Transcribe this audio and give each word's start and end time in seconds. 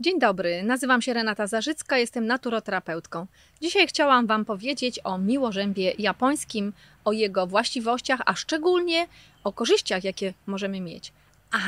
Dzień 0.00 0.18
dobry, 0.18 0.62
nazywam 0.62 1.02
się 1.02 1.12
Renata 1.12 1.46
Zarzycka, 1.46 1.98
jestem 1.98 2.26
naturoterapeutką. 2.26 3.26
Dzisiaj 3.62 3.86
chciałam 3.86 4.26
Wam 4.26 4.44
powiedzieć 4.44 5.00
o 5.04 5.18
miłożębie 5.18 5.92
japońskim, 5.98 6.72
o 7.04 7.12
jego 7.12 7.46
właściwościach, 7.46 8.20
a 8.26 8.34
szczególnie 8.34 9.06
o 9.44 9.52
korzyściach, 9.52 10.04
jakie 10.04 10.34
możemy 10.46 10.80
mieć. 10.80 11.12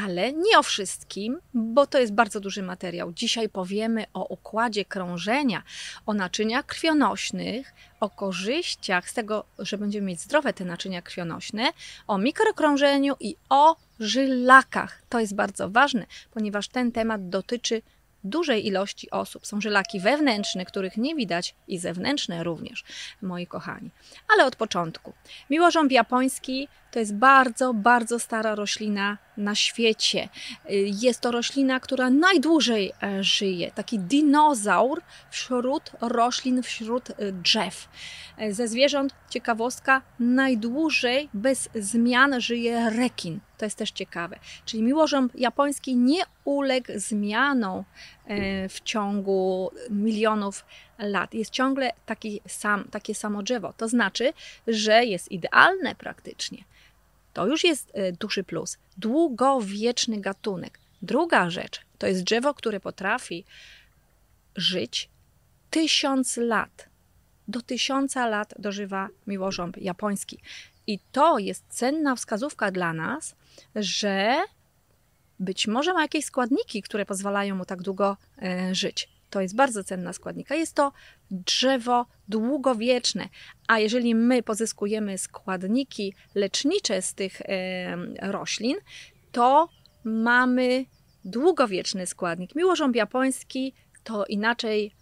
Ale 0.03 0.33
nie 0.33 0.59
o 0.59 0.63
wszystkim, 0.63 1.39
bo 1.55 1.87
to 1.87 1.99
jest 1.99 2.13
bardzo 2.13 2.41
duży 2.41 2.63
materiał. 2.63 3.13
Dzisiaj 3.13 3.49
powiemy 3.49 4.05
o 4.15 4.25
układzie 4.25 4.85
krążenia, 4.85 5.63
o 6.07 6.15
naczyniach 6.15 6.67
krwionośnych, 6.67 7.75
o 8.01 8.11
korzyściach 8.11 9.11
z 9.11 9.15
tego, 9.15 9.45
że 9.59 9.79
będziemy 9.79 10.07
mieć 10.07 10.21
zdrowe 10.21 10.53
te 10.53 10.65
naczynia 10.65 11.03
krwionośne, 11.03 11.73
o 12.07 12.19
mikrokrążeniu 12.19 13.15
i 13.21 13.37
o 13.49 13.77
żylakach. 14.01 15.03
To 15.09 15.21
jest 15.21 15.35
bardzo 15.35 15.71
ważne, 15.71 16.07
ponieważ 16.31 16.69
ten 16.69 16.93
temat 16.93 17.29
dotyczy 17.29 17.83
dużej 18.29 18.67
ilości 18.67 19.11
osób. 19.11 19.47
Są 19.47 19.61
żylaki 19.61 20.01
wewnętrzne, 20.01 20.65
których 20.65 20.97
nie 20.97 21.15
widać, 21.15 21.55
i 21.69 21.79
zewnętrzne 21.79 22.45
również, 22.45 22.85
moi 23.23 23.47
kochani. 23.47 23.91
Ale 24.35 24.47
od 24.47 24.57
początku. 24.57 25.13
Miłożąb 25.51 25.93
japoński 25.93 26.69
to 26.99 27.01
jest 27.01 27.15
bardzo, 27.15 27.75
bardzo 27.75 28.19
stara 28.19 28.55
roślina 28.55 29.19
na 29.37 29.55
świecie. 29.55 30.29
Jest 31.03 31.21
to 31.21 31.31
roślina, 31.31 31.81
która 31.81 32.11
najdłużej 32.11 32.93
e, 33.03 33.25
żyje. 33.25 33.71
Taki 33.71 33.99
dinozaur 33.99 35.03
wśród 35.31 35.93
roślin, 36.01 36.63
wśród 36.63 37.11
e, 37.11 37.33
drzew. 37.33 37.89
E, 38.39 38.55
ze 38.55 38.69
zwierząt, 38.69 39.15
ciekawostka, 39.31 40.03
najdłużej 40.19 41.29
bez 41.35 41.69
zmian 41.75 42.41
żyje 42.41 42.91
rekin. 42.91 43.41
To 43.59 43.65
jest 43.65 43.79
też 43.79 43.91
ciekawe. 43.91 44.39
Czyli 44.65 44.83
miłożąb 44.83 45.33
japoński 45.35 45.97
nie 45.97 46.23
uległ 46.45 46.93
zmianom 46.97 47.85
w 48.69 48.81
ciągu 48.85 49.71
milionów 49.91 50.65
lat. 50.99 51.35
Jest 51.35 51.51
ciągle 51.51 51.93
taki 52.07 52.41
sam, 52.49 52.85
takie 52.91 53.15
samo 53.15 53.43
drzewo. 53.43 53.73
To 53.77 53.89
znaczy, 53.89 54.33
że 54.67 55.05
jest 55.05 55.33
idealne 55.33 55.95
praktycznie. 55.95 56.65
To 57.39 57.47
już 57.47 57.65
jest 57.65 57.91
e, 57.95 58.13
duży 58.13 58.45
plus. 58.45 58.79
Długowieczny 58.97 60.21
gatunek. 60.21 60.79
Druga 61.03 61.51
rzecz 61.51 61.81
to 61.99 62.07
jest 62.07 62.23
drzewo, 62.23 62.55
które 62.55 62.81
potrafi 62.81 63.45
żyć 64.57 65.09
tysiąc 65.71 66.37
lat. 66.37 66.89
Do 67.49 67.63
tysiąca 67.63 68.27
lat 68.27 68.55
dożywa 68.59 69.09
miłożąb 69.27 69.77
japoński. 69.77 70.39
I 70.87 70.99
to 71.13 71.39
jest 71.39 71.65
cenna 71.69 72.17
wskazówka 72.17 72.71
dla 72.71 72.93
nas, 72.93 73.35
że 73.75 74.43
być 75.41 75.67
może 75.67 75.95
ma 75.95 76.03
jakieś 76.03 76.25
składniki, 76.25 76.83
które 76.83 77.07
pozwalają 77.07 77.57
mu 77.57 77.65
tak 77.65 77.83
długo 77.83 78.17
e, 78.43 78.75
żyć. 78.75 79.09
To 79.31 79.41
jest 79.41 79.57
bardzo 79.57 79.85
cenna 79.85 80.13
składnika. 80.13 80.55
Jest 80.55 80.75
to 80.75 80.93
drzewo 81.31 82.07
długowieczne, 82.29 83.29
a 83.69 83.79
jeżeli 83.79 84.15
my 84.15 84.43
pozyskujemy 84.43 85.19
składniki 85.19 86.15
lecznicze 86.35 87.03
z 87.03 87.15
tych 87.15 87.43
roślin, 88.23 88.77
to 89.33 89.69
mamy 90.05 90.85
długowieczny 91.25 92.07
składnik. 92.07 92.55
Miłożąb 92.55 92.97
japoński 92.97 93.75
to 94.05 94.27
inaczej 94.27 94.95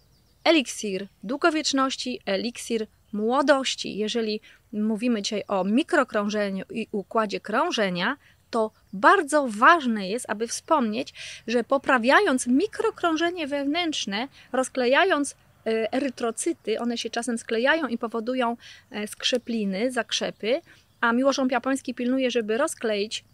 eliksir 0.45 1.09
długowieczności, 1.23 2.21
eliksir 2.27 2.87
młodości. 3.13 3.97
Jeżeli 3.97 4.41
mówimy 4.73 5.23
dzisiaj 5.23 5.43
o 5.49 5.65
mikrokrążeniu 5.65 6.65
i 6.71 6.89
układzie 6.93 7.41
krążenia, 7.41 8.17
to 8.51 8.71
bardzo 8.93 9.47
ważne 9.49 10.09
jest, 10.09 10.31
aby 10.31 10.47
wspomnieć, 10.47 11.15
że 11.47 11.65
poprawiając 11.65 12.47
mikrokrążenie 12.47 13.47
wewnętrzne, 13.47 14.29
rozklejając 14.53 15.33
e, 15.67 15.93
erytrocyty, 15.93 16.81
one 16.81 16.99
się 16.99 17.11
czasem 17.11 17.39
sklejają 17.39 17.87
i 17.87 17.99
powodują 17.99 18.57
e, 18.91 19.07
skrzepliny, 19.07 19.93
zakrzepy, 19.93 20.61
a 21.01 21.13
miłożąb 21.13 21.53
japoński 21.53 21.95
pilnuje, 21.95 22.31
żeby 22.31 22.59
rozkleić 22.59 23.25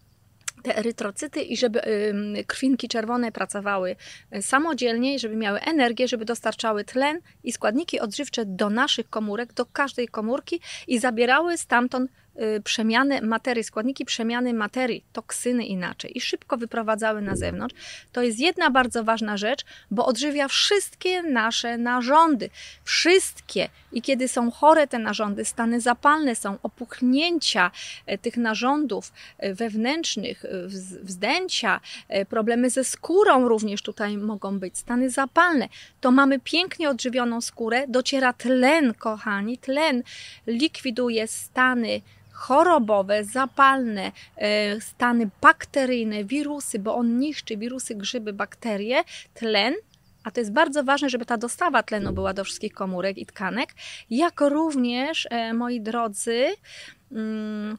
te 0.63 0.77
erytrocyty 0.77 1.43
i 1.43 1.57
żeby 1.57 1.81
krwinki 2.47 2.89
czerwone 2.89 3.33
pracowały 3.33 3.97
e, 4.31 4.43
samodzielnie, 4.43 5.19
żeby 5.19 5.37
miały 5.37 5.61
energię, 5.61 6.09
żeby 6.09 6.25
dostarczały 6.25 6.85
tlen 6.85 7.21
i 7.45 7.53
składniki 7.53 8.01
odżywcze 8.01 8.45
do 8.47 8.71
naszych 8.71 9.11
komórek, 9.11 9.53
do 9.53 9.67
każdej 9.67 10.09
komórki 10.09 10.61
i 10.87 10.99
zabierały 10.99 11.59
stamtąd 11.59 12.11
przemiany 12.65 13.23
materii, 13.23 13.65
składniki 13.65 14.05
przemiany 14.05 14.55
materii, 14.55 15.05
toksyny 15.13 15.67
inaczej 15.67 16.19
i 16.19 16.21
szybko 16.21 16.57
wyprowadzały 16.57 17.23
na 17.23 17.37
zewnątrz, 17.37 17.75
to 18.13 18.23
jest 18.23 18.39
jedna 18.39 18.71
bardzo 18.71 19.05
ważna 19.05 19.37
rzecz, 19.37 19.65
bo 19.91 20.07
odżywia 20.07 20.49
wszystkie 20.49 21.23
nasze 21.23 21.79
narządy. 21.79 22.51
Wszystkie. 22.85 23.69
I 23.93 24.03
kiedy 24.03 24.29
są 24.29 24.51
chore 24.51 24.87
te 24.87 24.99
narządy, 24.99 25.45
stany 25.45 25.81
zapalne 25.81 26.35
są, 26.35 26.59
opuchnięcia 26.63 27.71
e, 28.07 28.19
tych 28.19 28.37
narządów 28.37 29.13
e, 29.39 29.55
wewnętrznych, 29.55 30.45
e, 30.45 30.49
wzdęcia, 31.03 31.81
problemy 32.29 32.71
ze 32.71 32.85
skórą 32.85 33.49
również 33.49 33.83
tutaj 33.83 34.17
mogą 34.17 34.59
być, 34.59 34.79
stany 34.79 35.11
zapalne, 35.11 35.69
to 36.01 36.11
mamy 36.11 36.41
pięknie 36.41 36.91
odżywioną 36.91 37.41
skórę, 37.41 37.85
dociera 37.89 38.33
tlen, 38.33 38.95
kochani, 38.95 39.59
tlen 39.59 40.03
likwiduje 40.47 41.29
stany 41.29 42.01
chorobowe, 42.33 43.25
zapalne, 43.25 44.13
e, 44.37 44.81
stany 44.81 45.31
bakteryjne, 45.41 46.25
wirusy, 46.25 46.79
bo 46.79 46.95
on 46.95 47.19
niszczy 47.19 47.57
wirusy, 47.57 47.95
grzyby, 47.95 48.33
bakterie, 48.33 49.05
tlen, 49.35 49.75
a 50.25 50.31
to 50.31 50.41
jest 50.41 50.53
bardzo 50.53 50.85
ważne, 50.85 51.11
żeby 51.11 51.27
ta 51.27 51.37
dostawa 51.37 51.83
tlenu 51.83 52.13
była 52.13 52.35
do 52.35 52.45
wszystkich 52.45 52.73
komórek 52.73 53.19
i 53.19 53.27
tkanek, 53.27 53.75
jak 54.11 54.41
również, 54.41 55.29
e, 55.31 55.55
moi 55.55 55.81
drodzy, 55.81 56.47
mm, 57.13 57.79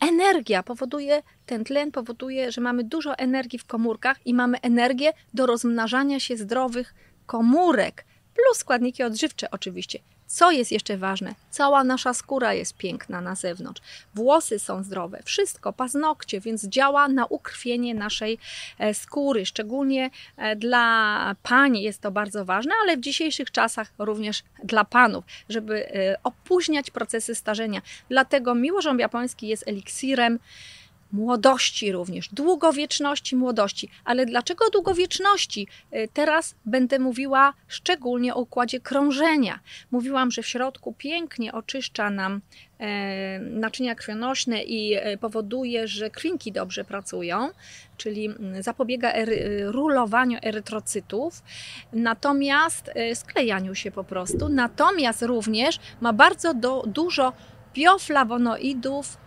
energia 0.00 0.62
powoduje, 0.62 1.22
ten 1.46 1.64
tlen 1.64 1.92
powoduje, 1.92 2.52
że 2.52 2.60
mamy 2.60 2.84
dużo 2.84 3.18
energii 3.18 3.58
w 3.58 3.64
komórkach 3.64 4.26
i 4.26 4.34
mamy 4.34 4.60
energię 4.60 5.12
do 5.34 5.46
rozmnażania 5.46 6.20
się 6.20 6.36
zdrowych 6.36 6.94
komórek, 7.26 8.04
plus 8.34 8.58
składniki 8.58 9.02
odżywcze 9.02 9.50
oczywiście. 9.50 9.98
Co 10.26 10.50
jest 10.50 10.72
jeszcze 10.72 10.96
ważne? 10.96 11.34
Cała 11.50 11.84
nasza 11.84 12.14
skóra 12.14 12.54
jest 12.54 12.76
piękna 12.76 13.20
na 13.20 13.34
zewnątrz. 13.34 13.82
Włosy 14.14 14.58
są 14.58 14.82
zdrowe, 14.82 15.22
wszystko, 15.24 15.72
paznokcie, 15.72 16.40
więc 16.40 16.64
działa 16.64 17.08
na 17.08 17.26
ukrwienie 17.26 17.94
naszej 17.94 18.38
e, 18.78 18.94
skóry. 18.94 19.46
Szczególnie 19.46 20.10
e, 20.36 20.56
dla 20.56 21.34
pań 21.42 21.78
jest 21.78 22.00
to 22.00 22.10
bardzo 22.10 22.44
ważne, 22.44 22.72
ale 22.82 22.96
w 22.96 23.00
dzisiejszych 23.00 23.50
czasach 23.50 23.92
również 23.98 24.42
dla 24.64 24.84
panów, 24.84 25.24
żeby 25.48 25.88
e, 25.88 26.18
opóźniać 26.24 26.90
procesy 26.90 27.34
starzenia. 27.34 27.82
Dlatego 28.08 28.54
miłożąb 28.54 29.00
japoński 29.00 29.48
jest 29.48 29.68
eliksirem 29.68 30.38
młodości 31.12 31.92
również, 31.92 32.28
długowieczności 32.28 33.36
młodości. 33.36 33.88
Ale 34.04 34.26
dlaczego 34.26 34.70
długowieczności? 34.70 35.68
Y, 35.94 36.08
teraz 36.12 36.54
będę 36.64 36.98
mówiła 36.98 37.52
szczególnie 37.68 38.34
o 38.34 38.40
układzie 38.40 38.80
krążenia. 38.80 39.60
Mówiłam, 39.90 40.30
że 40.30 40.42
w 40.42 40.46
środku 40.46 40.92
pięknie 40.92 41.52
oczyszcza 41.52 42.10
nam 42.10 42.40
e, 42.78 43.38
naczynia 43.38 43.94
krwionośne 43.94 44.62
i 44.62 44.94
e, 44.94 45.18
powoduje, 45.18 45.88
że 45.88 46.10
krwinki 46.10 46.52
dobrze 46.52 46.84
pracują, 46.84 47.48
czyli 47.96 48.28
zapobiega 48.60 49.12
ery, 49.12 49.64
rulowaniu 49.66 50.38
erytrocytów, 50.42 51.42
natomiast 51.92 52.90
e, 52.94 53.14
sklejaniu 53.14 53.74
się 53.74 53.90
po 53.90 54.04
prostu. 54.04 54.48
Natomiast 54.48 55.22
również 55.22 55.78
ma 56.00 56.12
bardzo 56.12 56.54
do, 56.54 56.82
dużo 56.86 57.32
bioflawonoidów, 57.74 59.18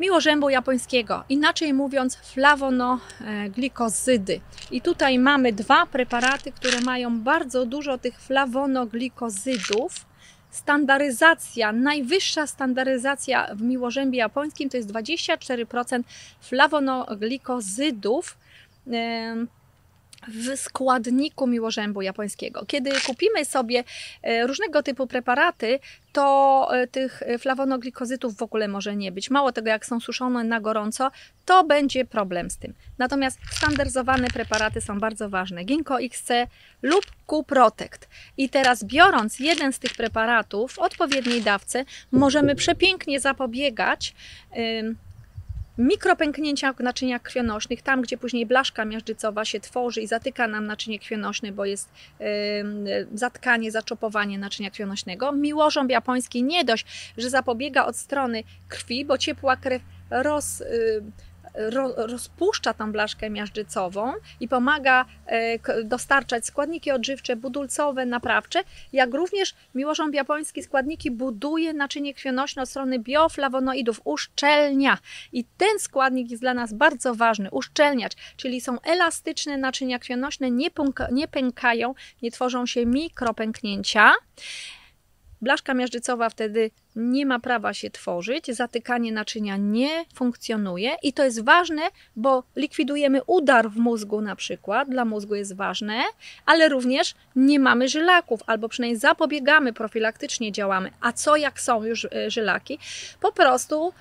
miłożębu 0.00 0.50
japońskiego, 0.50 1.24
inaczej 1.28 1.74
mówiąc 1.74 2.16
flawonoglikozydy. 2.16 4.40
I 4.70 4.80
tutaj 4.80 5.18
mamy 5.18 5.52
dwa 5.52 5.86
preparaty, 5.86 6.52
które 6.52 6.80
mają 6.80 7.20
bardzo 7.20 7.66
dużo 7.66 7.98
tych 7.98 8.20
flawonoglikozydów. 8.20 9.94
Standaryzacja, 10.50 11.72
najwyższa 11.72 12.46
standaryzacja 12.46 13.54
w 13.54 13.62
miłożębie 13.62 14.18
japońskim 14.18 14.70
to 14.70 14.76
jest 14.76 14.92
24% 14.92 16.02
flawonoglikozydów 16.40 18.36
w 20.28 20.56
składniku 20.56 21.46
miłożębu 21.46 22.02
japońskiego. 22.02 22.64
Kiedy 22.66 22.90
kupimy 23.06 23.44
sobie 23.44 23.84
e, 24.22 24.46
różnego 24.46 24.82
typu 24.82 25.06
preparaty, 25.06 25.78
to 26.12 26.68
e, 26.72 26.86
tych 26.86 27.22
flawonoglikozytów 27.38 28.36
w 28.36 28.42
ogóle 28.42 28.68
może 28.68 28.96
nie 28.96 29.12
być. 29.12 29.30
Mało 29.30 29.52
tego, 29.52 29.68
jak 29.68 29.86
są 29.86 30.00
suszone 30.00 30.44
na 30.44 30.60
gorąco, 30.60 31.10
to 31.44 31.64
będzie 31.64 32.04
problem 32.04 32.50
z 32.50 32.56
tym. 32.56 32.74
Natomiast 32.98 33.38
standaryzowane 33.50 34.28
preparaty 34.28 34.80
są 34.80 35.00
bardzo 35.00 35.28
ważne. 35.28 35.64
Ginkgo 35.64 36.00
XC 36.00 36.30
lub 36.82 37.04
Q-Protect. 37.26 38.08
I 38.36 38.48
teraz 38.48 38.84
biorąc 38.84 39.38
jeden 39.38 39.72
z 39.72 39.78
tych 39.78 39.94
preparatów 39.94 40.72
w 40.72 40.78
odpowiedniej 40.78 41.42
dawce, 41.42 41.84
możemy 42.12 42.54
przepięknie 42.54 43.20
zapobiegać 43.20 44.14
mikropęknięcia 45.78 46.74
naczynia 46.78 47.18
krwionośnych, 47.18 47.82
tam 47.82 48.02
gdzie 48.02 48.18
później 48.18 48.46
blaszka 48.46 48.84
miażdżycowa 48.84 49.44
się 49.44 49.60
tworzy 49.60 50.00
i 50.00 50.06
zatyka 50.06 50.48
nam 50.48 50.66
naczynie 50.66 50.98
krwionośne, 50.98 51.52
bo 51.52 51.64
jest 51.64 51.88
yy, 52.20 52.26
zatkanie, 53.14 53.70
zaczopowanie 53.72 54.38
naczynia 54.38 54.70
krwionośnego. 54.70 55.32
Miłożąb 55.32 55.90
japoński 55.90 56.42
nie 56.42 56.64
dość, 56.64 57.12
że 57.18 57.30
zapobiega 57.30 57.84
od 57.84 57.96
strony 57.96 58.42
krwi, 58.68 59.04
bo 59.04 59.18
ciepła 59.18 59.56
krew 59.56 59.82
roz... 60.10 60.60
Yy, 60.60 61.29
rozpuszcza 61.96 62.74
tą 62.74 62.92
blaszkę 62.92 63.30
miażdżycową 63.30 64.12
i 64.40 64.48
pomaga 64.48 65.04
e, 65.26 65.84
dostarczać 65.84 66.46
składniki 66.46 66.90
odżywcze, 66.90 67.36
budulcowe, 67.36 68.06
naprawcze, 68.06 68.62
jak 68.92 69.14
również 69.14 69.54
miłożąb 69.74 70.14
japoński 70.14 70.62
składniki 70.62 71.10
buduje 71.10 71.72
naczynie 71.72 72.14
krwionośne 72.14 72.62
od 72.62 72.68
strony 72.68 72.98
bioflawonoidów, 72.98 74.00
uszczelnia. 74.04 74.98
I 75.32 75.44
ten 75.56 75.78
składnik 75.78 76.30
jest 76.30 76.42
dla 76.42 76.54
nas 76.54 76.72
bardzo 76.72 77.14
ważny, 77.14 77.50
uszczelniacz, 77.50 78.12
czyli 78.36 78.60
są 78.60 78.80
elastyczne 78.80 79.58
naczynia 79.58 79.98
krwionośne, 79.98 80.50
nie, 80.50 80.68
nie 81.12 81.28
pękają, 81.28 81.94
nie 82.22 82.30
tworzą 82.30 82.66
się 82.66 82.86
mikropęknięcia. 82.86 84.12
Blaszka 85.42 85.74
miażdżycowa 85.74 86.30
wtedy 86.30 86.70
nie 86.96 87.26
ma 87.26 87.38
prawa 87.38 87.74
się 87.74 87.90
tworzyć, 87.90 88.46
zatykanie 88.46 89.12
naczynia 89.12 89.56
nie 89.56 90.04
funkcjonuje 90.14 90.96
i 91.02 91.12
to 91.12 91.24
jest 91.24 91.44
ważne, 91.44 91.82
bo 92.16 92.42
likwidujemy 92.56 93.24
udar 93.24 93.70
w 93.70 93.76
mózgu 93.76 94.20
na 94.20 94.36
przykład, 94.36 94.88
dla 94.88 95.04
mózgu 95.04 95.34
jest 95.34 95.56
ważne, 95.56 96.02
ale 96.46 96.68
również 96.68 97.14
nie 97.36 97.58
mamy 97.58 97.88
żylaków, 97.88 98.40
albo 98.46 98.68
przynajmniej 98.68 99.00
zapobiegamy, 99.00 99.72
profilaktycznie 99.72 100.52
działamy. 100.52 100.90
A 101.00 101.12
co 101.12 101.36
jak 101.36 101.60
są 101.60 101.84
już 101.84 102.04
e, 102.04 102.30
żylaki? 102.30 102.78
Po 103.20 103.32
prostu 103.32 103.92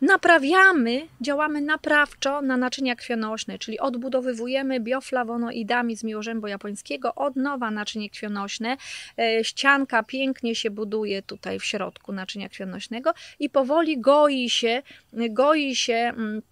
naprawiamy, 0.00 1.08
działamy 1.20 1.60
naprawczo 1.60 2.42
na 2.42 2.56
naczynia 2.56 2.96
krwionośne, 2.96 3.58
czyli 3.58 3.78
odbudowywujemy 3.78 4.80
bioflawonoidami 4.80 5.96
z 5.96 6.04
miłożębu 6.04 6.46
japońskiego 6.46 7.14
od 7.14 7.36
nowa 7.36 7.70
naczynie 7.70 8.10
krwionośne. 8.10 8.76
E, 9.18 9.44
ścianka 9.44 10.02
pięknie 10.02 10.54
się 10.54 10.70
buduje 10.70 11.22
tutaj 11.22 11.58
w 11.58 11.64
środku 11.64 12.12
naczynia 12.12 12.48
krwionośnego 12.48 13.14
i 13.38 13.50
powoli 13.50 14.00
goi 14.00 14.50
się, 14.50 14.82
goi 15.12 15.76
się 15.76 15.94
mm, 15.94 16.42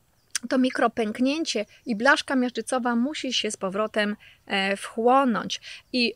to 0.49 0.59
mikropęknięcie 0.59 1.67
i 1.87 1.97
blaszka 1.97 2.37
miażdżycowa 2.37 2.97
musi 2.97 3.33
się 3.33 3.51
z 3.51 3.57
powrotem 3.57 4.17
e, 4.47 4.77
wchłonąć. 4.77 5.61
I 5.93 6.15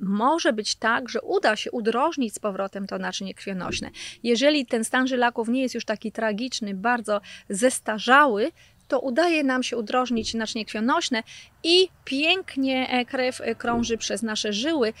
może 0.00 0.52
być 0.52 0.74
tak, 0.74 1.08
że 1.08 1.20
uda 1.20 1.56
się 1.56 1.70
udrożnić 1.70 2.34
z 2.34 2.38
powrotem 2.38 2.86
to 2.86 2.98
naczynie 2.98 3.34
krwionośne. 3.34 3.90
Jeżeli 4.22 4.66
ten 4.66 4.84
stan 4.84 5.06
żylaków 5.06 5.48
nie 5.48 5.62
jest 5.62 5.74
już 5.74 5.84
taki 5.84 6.12
tragiczny, 6.12 6.74
bardzo 6.74 7.20
zestarzały, 7.48 8.52
to 8.90 9.00
udaje 9.00 9.44
nam 9.44 9.62
się 9.62 9.76
udrożnić 9.76 10.34
naczynie 10.34 10.64
krwionośne 10.64 11.22
i 11.64 11.88
pięknie 12.04 12.88
e, 12.90 13.04
krew 13.04 13.40
e, 13.40 13.54
krąży 13.54 13.98
przez 13.98 14.22
nasze 14.22 14.52
żyły, 14.52 14.92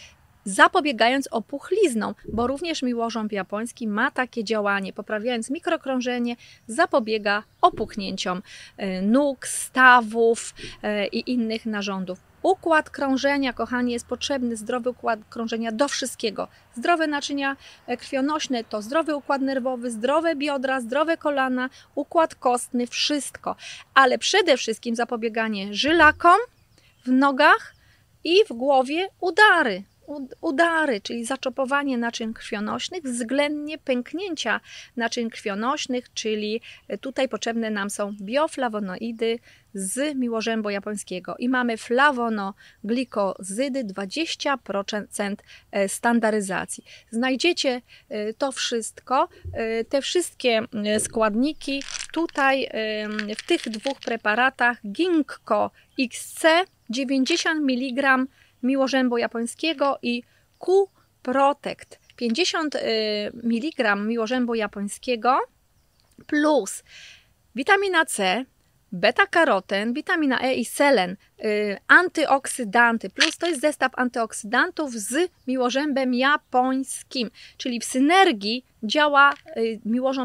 zapobiegając 0.44 1.28
opuchliznom, 1.30 2.14
bo 2.32 2.46
również 2.46 2.82
miłożąb 2.82 3.32
japoński 3.32 3.88
ma 3.88 4.10
takie 4.10 4.44
działanie, 4.44 4.92
poprawiając 4.92 5.50
mikrokrążenie, 5.50 6.36
zapobiega 6.66 7.42
opuchnięciom 7.60 8.42
e, 8.76 9.02
nóg, 9.02 9.46
stawów 9.46 10.54
i 11.12 11.32
innych 11.32 11.66
narządów. 11.66 12.29
Układ 12.42 12.90
krążenia, 12.90 13.52
kochani, 13.52 13.92
jest 13.92 14.06
potrzebny, 14.06 14.56
zdrowy 14.56 14.90
układ 14.90 15.20
krążenia 15.30 15.72
do 15.72 15.88
wszystkiego. 15.88 16.48
Zdrowe 16.76 17.06
naczynia 17.06 17.56
e, 17.86 17.96
krwionośne 17.96 18.64
to 18.64 18.82
zdrowy 18.82 19.16
układ 19.16 19.42
nerwowy, 19.42 19.90
zdrowe 19.90 20.36
biodra, 20.36 20.80
zdrowe 20.80 21.16
kolana, 21.16 21.70
układ 21.94 22.34
kostny, 22.34 22.86
wszystko. 22.86 23.56
Ale 23.94 24.18
przede 24.18 24.56
wszystkim 24.56 24.96
zapobieganie 24.96 25.74
żylakom 25.74 26.38
w 27.04 27.10
nogach 27.10 27.74
i 28.24 28.44
w 28.48 28.52
głowie 28.52 29.08
udary 29.20 29.82
udary, 30.40 31.00
czyli 31.00 31.24
zaczopowanie 31.24 31.98
naczyń 31.98 32.34
krwionośnych, 32.34 33.02
względnie 33.02 33.78
pęknięcia 33.78 34.60
naczyń 34.96 35.30
krwionośnych, 35.30 36.12
czyli 36.12 36.60
tutaj 37.00 37.28
potrzebne 37.28 37.70
nam 37.70 37.90
są 37.90 38.12
bioflawonoidy 38.20 39.38
z 39.74 40.16
miłożębu 40.16 40.70
japońskiego 40.70 41.34
i 41.38 41.48
mamy 41.48 41.76
flawonoglikozydy 41.76 43.84
20% 43.84 45.36
e, 45.72 45.88
standaryzacji. 45.88 46.84
Znajdziecie 47.10 47.82
e, 48.08 48.34
to 48.34 48.52
wszystko, 48.52 49.28
e, 49.52 49.84
te 49.84 50.02
wszystkie 50.02 50.60
składniki 50.98 51.82
tutaj 52.12 52.68
w 53.38 53.46
tych 53.46 53.62
dwóch 53.62 54.00
preparatach 54.00 54.78
Ginkgo 54.92 55.70
XC 55.98 56.44
90 56.90 57.70
mg 57.70 58.26
miłożębu 58.62 59.18
japońskiego 59.18 59.98
i 60.02 60.22
Q-Protect 60.58 61.98
50 62.16 62.74
y, 62.74 62.78
mg 63.44 63.96
miłożębu 63.96 64.54
japońskiego 64.54 65.38
plus 66.26 66.82
witamina 67.54 68.04
C, 68.04 68.44
beta-karoten, 68.92 69.92
witamina 69.92 70.40
E 70.40 70.54
i 70.54 70.64
selen, 70.64 71.16
y, 71.44 71.78
antyoksydanty, 71.88 73.10
plus 73.10 73.38
to 73.38 73.46
jest 73.46 73.60
zestaw 73.60 73.92
antyoksydantów 73.96 74.92
z 74.92 75.30
miłożębem 75.46 76.14
japońskim, 76.14 77.30
czyli 77.56 77.80
w 77.80 77.84
synergii 77.84 78.64
działa 78.82 79.34
y, 79.56 79.80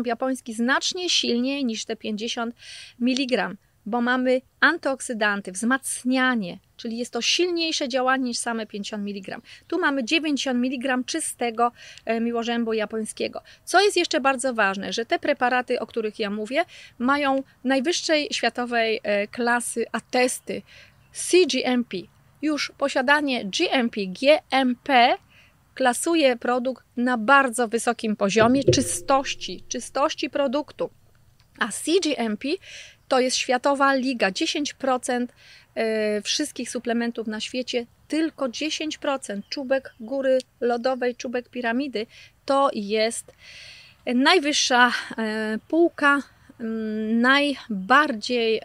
japoński 0.05 0.53
znacznie 0.53 1.09
silniej 1.09 1.65
niż 1.65 1.85
te 1.85 1.95
50 1.95 2.55
mg 2.99 3.55
bo 3.85 4.01
mamy 4.01 4.41
antyoksydanty, 4.59 5.51
wzmacnianie, 5.51 6.59
czyli 6.77 6.97
jest 6.97 7.13
to 7.13 7.21
silniejsze 7.21 7.89
działanie 7.89 8.23
niż 8.23 8.37
same 8.37 8.65
50 8.65 9.07
mg. 9.07 9.37
Tu 9.67 9.79
mamy 9.79 10.03
90 10.03 10.65
mg 10.65 10.97
czystego 11.05 11.71
e, 12.05 12.19
miłożębu 12.19 12.73
japońskiego. 12.73 13.41
Co 13.65 13.81
jest 13.81 13.97
jeszcze 13.97 14.21
bardzo 14.21 14.53
ważne, 14.53 14.93
że 14.93 15.05
te 15.05 15.19
preparaty, 15.19 15.79
o 15.79 15.87
których 15.87 16.19
ja 16.19 16.29
mówię, 16.29 16.65
mają 16.99 17.43
najwyższej 17.63 18.27
światowej 18.31 18.99
e, 19.03 19.27
klasy 19.27 19.85
atesty 19.91 20.61
CGMP. 21.11 21.97
Już 22.41 22.71
posiadanie 22.77 23.45
GMP, 23.45 24.01
GMP 24.05 25.17
klasuje 25.75 26.35
produkt 26.35 26.85
na 26.97 27.17
bardzo 27.17 27.67
wysokim 27.67 28.15
poziomie 28.15 28.63
czystości, 28.63 29.63
czystości 29.67 30.29
produktu. 30.29 30.89
A 31.59 31.67
CGMP 31.67 32.47
to 33.07 33.19
jest 33.19 33.37
światowa 33.37 33.93
liga. 33.93 34.31
10% 34.31 35.21
e, 35.21 35.27
wszystkich 36.23 36.69
suplementów 36.69 37.27
na 37.27 37.39
świecie, 37.39 37.85
tylko 38.07 38.45
10%. 38.45 39.41
Czubek 39.49 39.93
góry 39.99 40.39
lodowej, 40.61 41.15
czubek 41.15 41.49
piramidy 41.49 42.07
to 42.45 42.69
jest 42.73 43.31
najwyższa 44.05 44.91
e, 45.17 45.57
półka 45.67 46.21
najbardziej 47.13 48.61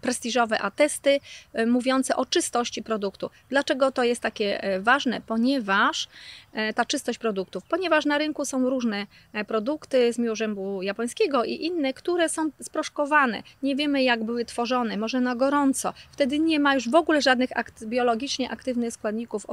prestiżowe 0.00 0.58
atesty 0.58 1.20
e, 1.52 1.66
mówiące 1.66 2.16
o 2.16 2.26
czystości 2.26 2.82
produktu. 2.82 3.30
Dlaczego 3.48 3.92
to 3.92 4.04
jest 4.04 4.20
takie 4.20 4.62
e, 4.62 4.80
ważne? 4.80 5.20
Ponieważ 5.26 6.08
e, 6.52 6.74
ta 6.74 6.84
czystość 6.84 7.18
produktów, 7.18 7.64
ponieważ 7.68 8.04
na 8.04 8.18
rynku 8.18 8.44
są 8.44 8.70
różne 8.70 9.06
produkty 9.46 10.12
z 10.12 10.18
miłożębu 10.18 10.82
japońskiego 10.82 11.44
i 11.44 11.64
inne, 11.64 11.92
które 11.92 12.28
są 12.28 12.50
sproszkowane. 12.62 13.42
Nie 13.62 13.76
wiemy 13.76 14.02
jak 14.02 14.24
były 14.24 14.44
tworzone, 14.44 14.96
może 14.96 15.20
na 15.20 15.34
gorąco. 15.34 15.92
Wtedy 16.12 16.38
nie 16.38 16.60
ma 16.60 16.74
już 16.74 16.88
w 16.88 16.94
ogóle 16.94 17.22
żadnych 17.22 17.50
biologicznie 17.82 18.50
aktywnych 18.50 18.92
składników 18.92 19.46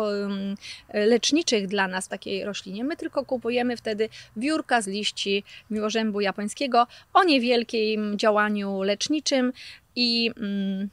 leczniczych 0.94 1.68
dla 1.68 1.88
nas 1.88 2.06
w 2.06 2.10
takiej 2.10 2.46
roślinie. 2.46 2.84
My 2.84 2.98
tylko 2.98 3.25
kupujemy 3.25 3.77
wtedy 3.77 4.10
wiórka 4.36 4.82
z 4.82 4.88
liści 4.88 5.44
miłożębu 5.70 6.22
japońskiego 6.22 6.88
o 7.13 7.24
niewielkim 7.24 7.62
wielkim 7.63 8.17
działaniu 8.17 8.82
leczniczym 8.82 9.53
i, 9.96 10.32
mm, 10.38 10.89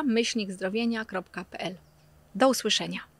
myślnikzdrowienia.pl 0.03 1.75
Do 2.35 2.49
usłyszenia. 2.49 3.10